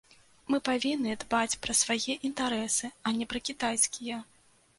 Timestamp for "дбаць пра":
1.23-1.75